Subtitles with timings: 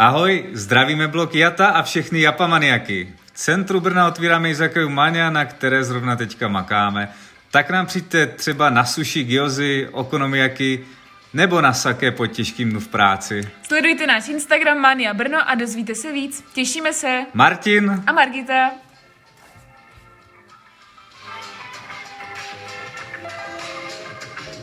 [0.00, 3.08] Ahoj, zdravíme blok Jata a všechny japamaniaky.
[3.24, 7.08] V centru Brna otvíráme Izakaju Mania, na které zrovna teďka makáme.
[7.50, 10.84] Tak nám přijďte třeba na sushi, gyozy, okonomiaky
[11.34, 13.48] nebo na saké pod těžkým dnu v práci.
[13.62, 16.44] Sledujte náš Instagram Mania Brno a dozvíte se víc.
[16.52, 17.24] Těšíme se.
[17.34, 18.70] Martin A Margita.